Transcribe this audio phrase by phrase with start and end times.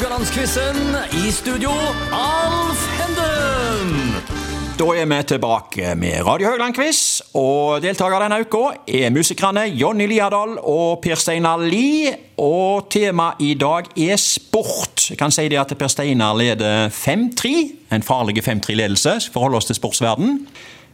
[0.00, 0.96] Rogalandsquizen.
[1.12, 1.70] I studio,
[2.12, 4.14] Alf Henden.
[4.78, 7.20] Da er vi tilbake med Radio Haugland-quiz.
[7.36, 12.14] og deltakere denne uka er musikerne Jonny Liadal og Per Steinar Lie.
[12.40, 15.10] Og temaet i dag er sport.
[15.10, 17.52] Jeg kan si det at Per Steinar leder 5-3.
[17.92, 19.20] En farlig 5-3-ledelse.
[19.20, 20.46] Skal forholde oss til sportsverden.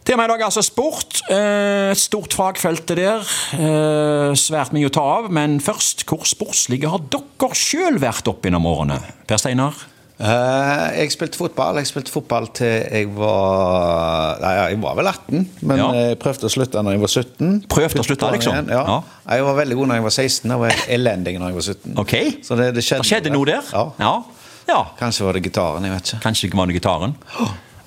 [0.07, 1.17] Temaet i dag er altså sport.
[1.27, 3.25] Eh, Et stort fagfelt er der.
[3.57, 5.27] Eh, Svært mye å ta av.
[5.35, 9.01] Men først, hvor sportslige har dere sjøl vært opp gjennom årene?
[9.27, 9.75] Per Steinar?
[10.17, 11.81] Eh, jeg spilte fotball.
[11.81, 15.91] Jeg spilte fotball til jeg var Nei, jeg var vel 18, men Ja.
[15.93, 17.61] jeg prøvde å slutte når jeg var 17.
[17.67, 18.71] Prøvde å slutte, liksom?
[18.71, 18.83] Ja.
[18.87, 18.97] Ja.
[19.35, 21.99] Jeg var veldig god når jeg var 16, og var elendig når jeg var 17.
[21.99, 22.13] Ok.
[22.47, 23.61] Så det, det skjedde, Det skjedde noe der?
[24.67, 24.83] Ja.
[24.99, 26.21] Kanskje var det gitaren, jeg vet ikke.
[26.23, 27.15] Kanskje ikke var det gitaren.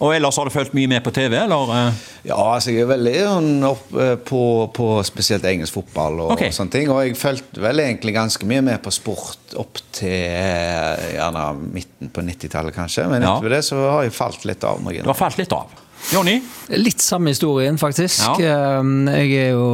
[0.01, 1.71] Og ellers har du fulgt mye med på TV, eller?
[1.77, 1.99] eh?
[2.31, 4.41] Ja, altså jeg er veldig sånn opp eh, på,
[4.77, 6.47] på spesielt engelsk fotball og, Ok.
[6.57, 6.89] sånne ting.
[6.93, 11.45] Og jeg fulgte vel egentlig ganske mye med på sport opp til eh, gjerne
[11.77, 13.05] midten på 90-tallet, kanskje.
[13.13, 13.35] Men Ja.
[13.37, 14.81] etter det så har jeg falt litt av.
[14.81, 15.03] Noen.
[15.05, 15.69] Du har falt litt av.
[16.15, 16.39] Jonny?
[16.81, 18.25] Litt samme historien, faktisk.
[18.41, 18.81] Ja.
[18.81, 19.67] Jeg er jo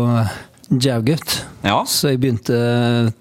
[0.83, 1.37] Jerv-gutt.
[1.63, 1.85] Ja.
[1.87, 2.57] Så jeg begynte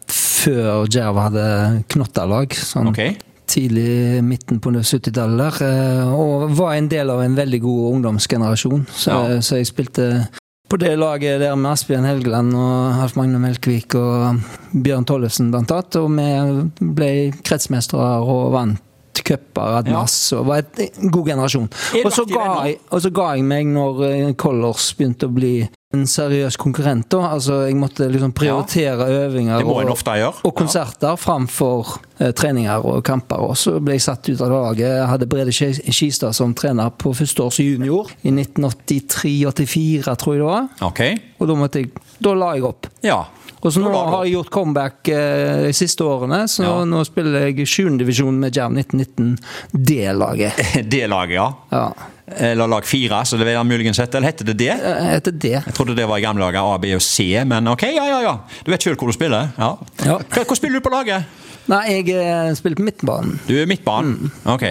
[0.10, 1.46] før Jerv hadde
[1.94, 2.58] Knottalag.
[2.58, 3.04] Sånn Ok.
[3.48, 5.68] Tidlig midten på 70-tallet der.
[5.68, 8.86] eh, Og var en del av en veldig god ungdomsgenerasjon.
[8.92, 9.40] Så, Ja.
[9.42, 10.28] så jeg spilte
[10.70, 14.42] på det laget der med Asbjørn Helgeland og Alf Magne Melkvik og
[14.74, 15.96] Bjørn Tollefsen blant annet.
[15.96, 18.82] Og vi ble kretsmestere og vant
[19.26, 20.02] cuper ad Ja.
[20.38, 21.70] Og var et- en god generasjon.
[21.96, 25.34] Er Og så, ga jeg, og så ga jeg meg når eh, Colors begynte å
[25.34, 27.10] bli en seriøs konkurrent.
[27.12, 27.18] da.
[27.36, 33.04] Altså, Jeg måtte liksom prioritere øvinger må en og, og konserter framfor eh, treninger og
[33.04, 33.36] kamper.
[33.38, 34.80] Og så ble jeg satt ut av laget.
[34.90, 40.50] Jeg hadde Brede Ski- Skistad som trener på førsteårs junior i 1983-84, tror jeg det
[40.50, 40.68] var.
[40.90, 41.18] Okay.
[41.40, 42.88] Og da, måtte jeg, da la jeg opp.
[43.06, 43.22] Ja.
[43.66, 46.74] Og så nå har jeg gjort comeback eh, de siste årene, så Ja.
[46.86, 47.96] nå spiller jeg 7.
[47.98, 49.38] divisjon med Jerv 1919
[49.74, 50.60] D-laget.
[50.92, 51.48] D-laget, ja.
[51.72, 51.88] Ja.
[52.28, 54.18] Eller lag fire, så det vil han muligens hete.
[54.18, 54.72] Eller heter det det?
[54.74, 55.52] Eh, Heter det.
[55.68, 58.22] Jeg trodde det var i gamle dager A, B og C, men ok, ja, ja,
[58.26, 58.36] ja.
[58.66, 59.52] Du vet sjøl hvor du spiller?
[59.60, 59.76] Ja.
[60.06, 60.18] Ja.
[60.42, 61.28] Hvor spiller du på laget?
[61.70, 63.38] Nei, jeg eh, spiller på midtbanen.
[63.48, 64.32] Du er midtbanen?
[64.50, 64.66] Ok.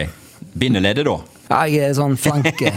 [0.58, 1.16] Bindeleddet, da?
[1.50, 2.74] Ja, jeg er sånn flanke,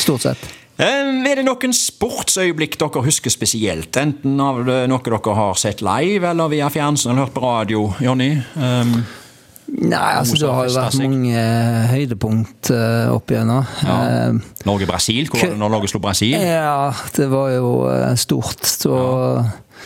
[0.00, 0.44] stort sett.
[0.74, 3.94] Eh, Er det noen sportsøyeblikk dere husker spesielt?
[3.94, 8.32] Enten av noe dere har sett live, eller via fjernsyn eller hørt på radio, Jonny?
[8.58, 8.96] Um,
[9.64, 13.64] Nei, altså det har jo vært mange eh, høydepunkt uh, opp igjennom.
[13.82, 13.96] ja.
[14.04, 15.28] Eh, Norge-Brasil?
[15.32, 16.36] Hvor når Norge slo Brasil?
[16.36, 17.70] Ja, det var jo
[18.20, 18.64] stort.
[18.68, 18.94] Så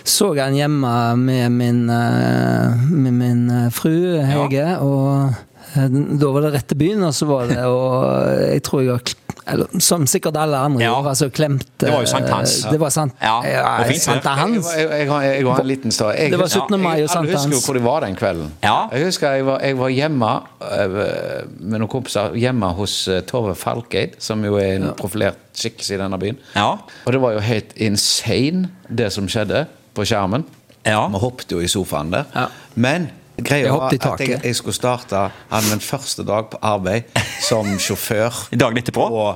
[0.07, 3.41] så jeg den hjemme med min, med min
[3.75, 5.33] fru Hege, og
[5.75, 8.07] eh, da var det rett til byen, og så var det og
[8.45, 9.03] Jeg tror jeg har
[9.53, 10.91] eller, Som sikkert alle andre Ja.
[10.93, 12.67] gjorde, altså klemt Det var jo sankthans.
[12.71, 14.23] Det var sant, Ja, ja fint, det.
[14.25, 16.13] Jeg, jeg, jeg, jeg har en liten story.
[16.19, 16.81] Jeg, Det var 17.
[16.81, 18.53] mai og jeg, husker jo hvor de var den kvelden.
[18.63, 18.77] Ja.
[18.93, 20.31] Jeg husker jeg var, jeg var hjemme
[20.79, 20.99] øh,
[21.61, 25.99] med noen kompiser hjemme hos øh, Tove Falkeid, som jo er en profilert skikkelse i
[25.99, 26.39] denne byen.
[26.57, 26.71] Ja.
[27.05, 30.45] Og det var jo helt insane, det som skjedde på skjermen.
[30.87, 31.07] Ja.
[31.09, 32.29] Vi hoppet jo i sofaen der.
[32.35, 32.47] Ja.
[32.75, 33.11] Men
[33.45, 37.11] greia var at jeg, jeg skulle starte hadde min første dag på arbeid
[37.45, 39.07] som sjåfør Dagen etterpå?
[39.09, 39.27] på,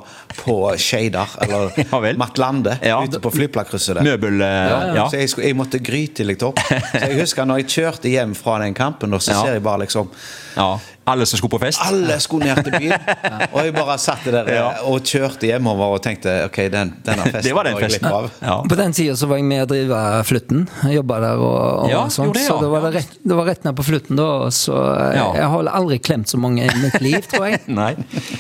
[0.42, 2.12] på Skeidar, eller Ja.
[2.18, 2.98] Matlande, Ja.
[3.04, 4.06] ute på flyplasskrysset der.
[4.06, 4.40] Møbel...
[4.42, 5.06] eh, ja.
[5.10, 6.58] Så jeg, skulle, jeg måtte grytidlig opp.
[6.92, 9.84] Så jeg husker når jeg kjørte hjem fra den kampen, og så ser jeg bare
[9.84, 10.10] liksom
[10.56, 10.72] ja.
[11.04, 11.80] Alle som skulle på fest?
[11.82, 13.06] Alle skulle ned til byen.
[13.54, 14.66] Og jeg bare satt der Ja.
[14.86, 18.06] og kjørte hjemover og tenkte ok, den, denne festen Det var den jeg festen.
[18.06, 18.28] av.
[18.40, 18.54] Ja.
[18.70, 20.68] På den tida så var jeg med å drive Flutten.
[20.84, 22.34] Jeg jobba der og, og Ja, sånt.
[22.36, 22.52] det, ja.
[22.54, 24.28] Så det var, det, rett, det var rett ned på Flutten da.
[24.54, 25.26] Så jeg, Ja.
[25.40, 27.60] jeg har aldri klemt så mange i mitt liv, tror jeg.
[27.82, 27.96] Nei.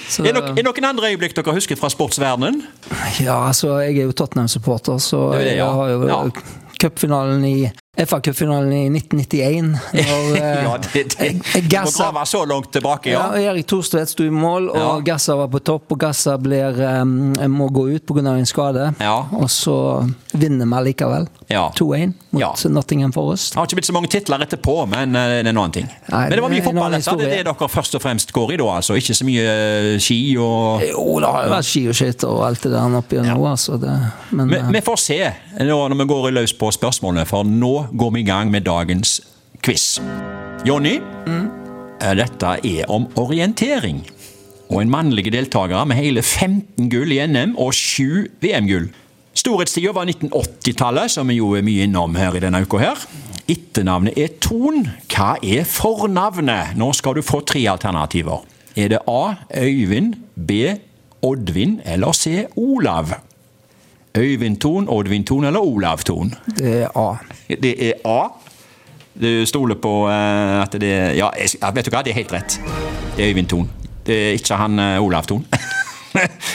[0.08, 2.62] Så- Er det nok- er noen andre øyeblikk dere husker fra sportsverdenen?
[3.18, 5.66] Ja, altså, jeg er jo Tottenham-supporter, så Det det, ja.
[5.66, 6.22] jeg har jo Ja.
[6.78, 9.78] cupfinalen i FA-cupfinalen i 1991.
[9.92, 13.50] Når eh, Ja, det, det, jeg- jeg må gassa grave så langt tilbake, ja, ja.
[13.52, 15.00] Erik Thorstvedt sto i mål, og Ja.
[15.12, 15.92] Gassa var på topp.
[15.92, 18.32] Og Gassa blir, um, må gå ut pga.
[18.38, 18.94] en skade.
[18.98, 19.26] Ja.
[19.36, 19.76] Og så
[20.32, 21.26] vinner vi likevel.
[21.46, 21.72] Ja.
[21.76, 22.54] 2-1 mot Ja.
[22.68, 23.52] Nottingham Forest.
[23.52, 25.88] Det har ikke blitt så mange titler etterpå, men eh, det er en annen ting.
[26.08, 26.96] Nei, men det var mye fotball.
[26.96, 28.68] Det er det dere først og fremst går i, da?
[28.78, 32.44] altså Ikke så mye eh, ski og Jo, det har vært ski og skøyter og
[32.48, 33.76] alt det der oppi nå, altså.
[33.82, 33.96] Det,
[34.30, 35.20] men vi, eh, vi får se
[35.62, 39.20] nå når vi går løs på spørsmålene, for nå går vi i gang med dagens
[39.62, 39.98] quiz.
[40.66, 41.46] Jonny, mm?
[42.18, 44.02] dette er om orientering.
[44.72, 48.88] Og en mannlig deltaker med hele 15 gull i NM og 7 VM-gull.
[49.42, 53.00] Storhetstida var 1980-tallet, som vi jo er mye innom her i denne uka her.
[53.50, 54.84] Etternavnet er Ton.
[55.10, 56.76] Hva er fornavnet?
[56.78, 58.44] Nå skal du få tre alternativer.
[58.78, 59.34] Er det A.
[59.58, 60.76] Øyvind, B.
[61.26, 62.44] Oddvin eller C.
[62.54, 63.16] Olav?
[64.14, 66.34] Øyvind Thon, Oddvin Thon eller Olav Thon?
[66.46, 67.16] det er A.
[67.48, 68.28] Det er A.
[69.22, 72.60] Du stoler på eh, at det Ja, ja, vet du hva, det er helt rett.
[73.16, 73.70] Det er Øyvind Thon.
[74.06, 75.46] Det er ikke han eh, Olav Thon.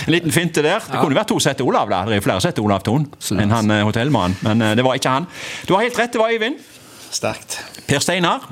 [0.06, 0.84] en liten finte der.
[0.84, 1.90] Det kunne vært to heter Olav.
[1.90, 2.12] der.
[2.12, 3.08] Det er flere som heter Olav Thon
[3.38, 4.38] enn han eh, hotellmannen.
[4.46, 5.28] Men eh, det var ikke han.
[5.68, 6.60] Du har helt rett, det var Øyvind.
[7.12, 7.60] Sterkt.
[7.88, 8.48] Per Steinar,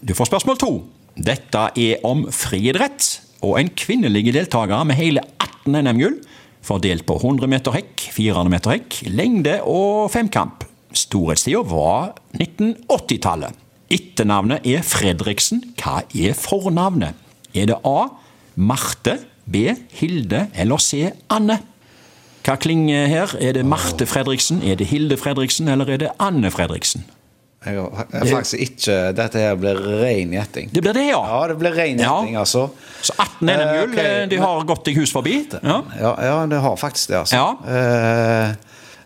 [0.00, 0.72] du får spørsmål to.
[1.18, 3.08] Dette er om friidrett
[3.42, 6.20] og en kvinnelig deltaker med hele 18 NM-gull.
[6.62, 10.62] Fordelt på 100 meter hekk, 400 meter hekk, lengde og femkamp.
[10.94, 13.58] Storhetstida var 1980-tallet.
[13.92, 15.64] Etternavnet er Fredriksen.
[15.80, 17.18] Hva er fornavnet?
[17.52, 18.06] Er det A.
[18.56, 19.74] Marte, B.
[19.98, 21.10] Hilde eller C.
[21.30, 21.58] Anne?
[22.42, 23.34] Hva klinger her?
[23.40, 27.04] Er det Marte Fredriksen, er det Hilde Fredriksen eller er det Anne Fredriksen?
[27.62, 30.72] Jeg har faktisk ikke Dette her blir ren gjetting.
[30.74, 31.20] Det blir det, ja.
[31.22, 32.16] Ja, det blir ren Ja.
[32.40, 32.64] altså.
[33.02, 33.98] Så 18 NM-gull, Eh, ok.
[34.02, 35.36] eh, de har gått deg hus forbi.
[35.62, 35.82] Ja.
[36.00, 37.36] Ja, ja, det har faktisk det, altså.
[37.36, 37.54] Ja.
[37.70, 38.54] Eh,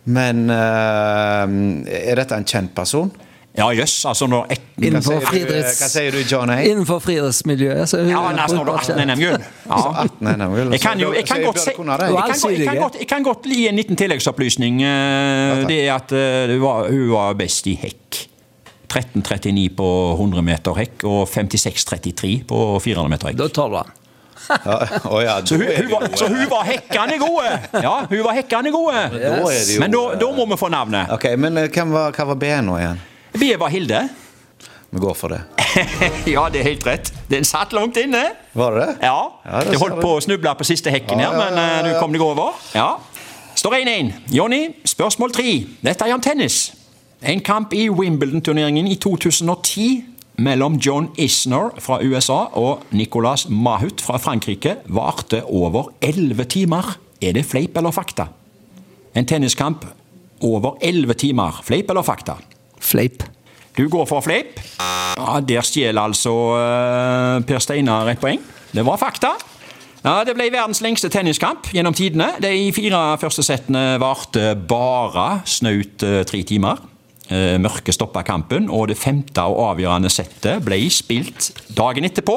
[0.06, 3.10] men er dette en kjent person?
[3.56, 3.94] Ja, jøss.
[4.04, 4.60] Altså når et...
[4.76, 5.78] Hva Innenfor friidretts...
[5.80, 6.58] hva sier du, John A?
[6.60, 7.88] Innenfor friidrettsmiljøet.
[7.88, 9.46] så- Ja, nesten altså når du har 18 NM-gull.
[9.70, 10.04] Ja.
[10.36, 10.72] NM-gull.
[10.76, 13.22] Jeg kan jo jeg kan godt si jeg kan, godt- jeg, kan godt, jeg kan
[13.24, 14.82] godt gi en liten tilleggsopplysning.
[14.84, 18.26] eh, Det er at eh, hun var, hun var best i hekk.
[18.92, 19.88] 13.39 på
[20.20, 23.40] 100 meter hekk og 56.33 på 400 meter hekk.
[23.40, 23.94] Da tar du den.
[24.46, 24.76] Ja,
[25.10, 27.50] oh ja, Så hun, hun, var, så hun var hekkende gode!
[27.82, 29.00] Ja, hun var hekkende gode.
[29.16, 31.10] det Men da, da må vi få navnet.
[31.16, 33.00] Ok, men eh, hvem var, hva var B nå igjen?
[33.40, 34.08] B bare Hilde.
[34.90, 35.40] Vi går for det.
[36.34, 37.10] Ja, det er helt rett.
[37.30, 38.22] Den satt langt inne.
[38.56, 38.94] Var det det?
[39.04, 41.58] Ja, Ja, det du holdt på å snuble på siste hekken her, Ja, ja, men
[41.58, 42.54] ja, eh, ja, du kom deg over.
[42.74, 42.88] Ja.
[43.56, 44.12] Står 1-1.
[44.32, 45.52] Jonny, spørsmål tre.
[45.84, 46.70] Dette er om tennis.
[47.22, 50.04] En kamp i Wimbledon-turneringen i 2010
[50.38, 56.96] mellom John Isner fra USA og Nicolas Mahut fra Frankrike varte over 11 timer.
[57.24, 58.28] Er det fleip eller fakta?
[59.16, 59.86] En tenniskamp
[60.44, 61.60] over 11 timer.
[61.64, 62.36] Fleip eller fakta?
[62.86, 63.24] Fleip.
[63.76, 64.60] Du går for fleip.
[64.80, 68.40] Ja, Der stjeler altså uh, Per Steinar et poeng.
[68.72, 69.34] Det var fakta.
[70.06, 72.36] Ja, Det ble verdens lengste tenniskamp gjennom tidene.
[72.40, 76.78] De fire første settene varte bare snaut eh, tre timer.
[77.26, 82.36] Eh, Mørket stoppa kampen, og det femte og avgjørende settet ble spilt dagen etterpå.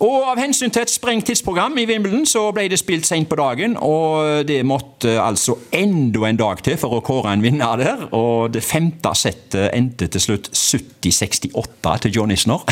[0.00, 3.36] Og Av hensyn til et sprengt tidsprogram i Wimbledon så ble det spilt sent på
[3.36, 3.74] dagen.
[3.84, 8.06] Og det måtte altså enda en dag til for å kåre en vinner der.
[8.16, 12.64] Og det femte settet endte til slutt 70-68 til John Isner.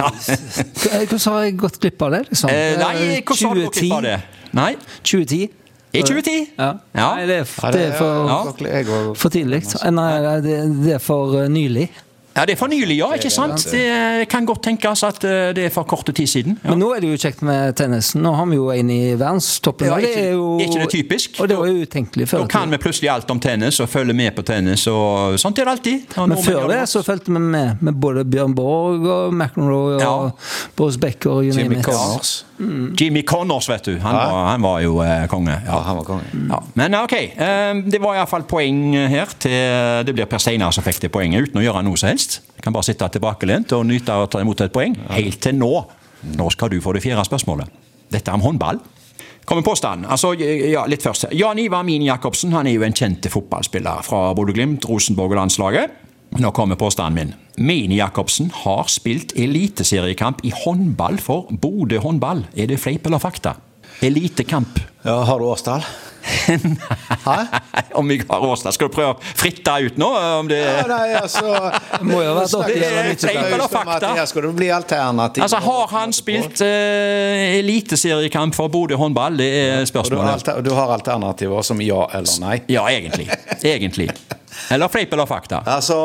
[0.00, 0.08] Ja.
[0.10, 2.20] Hvordan har jeg gått glipp av det?
[2.30, 2.50] liksom?
[2.50, 4.18] Eh, Nei, hvordan har du gått glipp av det?
[4.56, 4.70] Nei,
[5.06, 5.48] 2010?
[5.90, 6.46] i 2010?
[6.58, 6.68] Ja.
[6.94, 7.08] Ja.
[7.16, 9.00] Nei, det er, Ja, det er for, Ja.
[9.18, 9.62] For tidlig.
[9.90, 10.10] Nei,
[10.44, 11.88] det, det er for eh, nylig.
[12.40, 13.10] Ja, det er for nylig, ja.
[13.12, 13.66] ikke sant?
[13.68, 16.54] Det kan godt tenkes at eh, det er for kort tid siden.
[16.64, 16.70] Ja.
[16.72, 18.22] Men nå er det jo kjekt med tennisen.
[18.24, 19.90] Nå har vi jo en i verdenstoppen.
[19.90, 21.36] Ja, det ikke- er jo, ikke det typisk?
[21.44, 22.46] Og det var jo utenkelig før.
[22.46, 24.86] Da kan vi plutselig alt om tennis og følge med på tennis.
[24.88, 26.16] og Sånt er det alltid.
[26.16, 30.00] Og Men før det så fulgte vi med med både Bjørn Borg og McEnroe og
[30.00, 30.30] Ja.
[30.76, 32.44] Boris Becker og you Jimmy name Connors.
[33.00, 33.98] Jimmy Connors, vet du.
[33.98, 34.30] Han, Ja.
[34.32, 35.54] var, han var jo eh, konge.
[35.66, 36.24] Han var konge.
[36.48, 36.58] Ja.
[36.74, 39.26] Men ok, eh, det var iallfall poeng her.
[39.38, 42.29] til Det blir Per Steinar som fikk det poenget, uten å gjøre noe som helst.
[42.60, 44.96] Kan bare sitte tilbakelent og nyte av å ta imot et poeng.
[45.16, 45.72] Helt til nå.
[46.36, 47.70] Nå skal du få det fjerde spørsmålet.
[48.12, 48.80] Dette er om håndball.
[49.48, 50.06] Kommer påstanden.
[50.06, 51.30] Altså, ja, litt først.
[51.34, 55.96] Jan Ivar Mini Jacobsen han er jo en kjent fotballspiller fra Bodø-Glimt, Rosenborg og landslaget.
[56.38, 57.32] Nå kommer påstanden min.
[57.66, 62.44] Mini Jacobsen har spilt eliteseriekamp i håndball for Bodø håndball.
[62.54, 63.56] Er det fleip eller fakta?
[64.00, 64.80] Elitekamp.
[65.02, 65.84] Ja, har du årstall?
[67.24, 67.36] Hæ?
[67.94, 68.74] Om jeg har årstall.
[68.76, 70.08] Skal du prøve å fritte ut nå?
[70.40, 71.44] Om det Ja, nei, altså
[72.04, 74.12] Må jo være dere som er fakta?
[74.18, 75.44] Her skal det bli alternativ.
[75.46, 79.40] Altså, Har han spilt eh, eliteseriekamp for Bodø håndball?
[79.40, 80.32] Det er Og du, har spørsmålet.
[80.36, 82.56] alter, du har alternativer som ja eller nei.
[82.76, 83.30] Ja, egentlig.
[83.64, 84.10] Egentlig.
[84.70, 85.62] Eller fleip eller fakta?
[85.66, 85.96] Altså,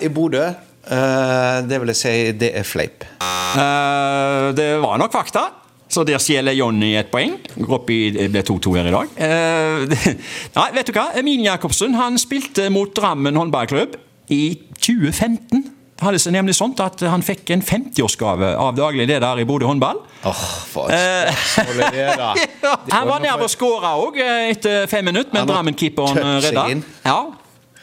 [0.00, 3.04] i Bodø eh, Det vil jeg si det er fleip.
[3.22, 5.50] Eh, det var nok fakta.
[5.92, 7.34] Så der stjeler Jonny et poeng.
[7.58, 9.12] Går opp i, det ble 2-2 her i dag.
[9.26, 10.14] Eh,
[10.56, 11.10] nei, vet du hva?
[11.24, 13.98] Mini Jacobsen han spilte mot Drammen håndballklubb
[14.32, 14.42] i
[14.78, 15.66] 2015.
[16.02, 19.68] Det hadde seg nemlig sånt at han fikk en 50-årsgave av daglig leder i Bodø
[19.68, 20.00] håndball.
[20.26, 20.40] Åh,
[20.72, 21.30] for et
[22.96, 26.66] Han var nær ved å skåre òg etter fem minutter, men Drammen-keeperen redda.
[27.04, 27.20] Ja.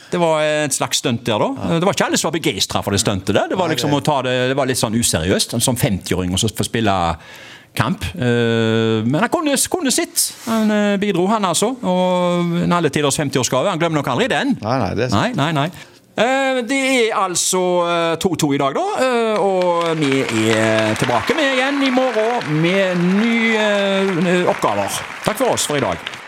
[0.10, 1.78] Det var et slags stunt der, da.
[1.78, 3.30] Det var ikke alle som var begeistra for det stuntet.
[3.38, 3.52] der.
[3.54, 5.54] Det var liksom å ta det, det var litt sånn useriøst.
[5.62, 6.96] Som 50-åring og så få spille
[7.76, 8.04] kamp.
[8.16, 10.26] Eh, Men han kunne, kunne sitt.
[10.48, 11.74] Han eh, bidro, han altså.
[11.84, 13.70] Og en alle tiders 50-årsgave.
[13.70, 14.58] Han glemmer nok aldri den.
[14.62, 15.70] Nei, nei, det er Nei, nei, nei.
[16.20, 19.10] Eh, Det er altså eh, 2-2 i dag, da.
[19.40, 25.00] Og vi er tilbake med igjen i morgen med nye oppgaver.
[25.24, 26.19] Takk for oss for i dag.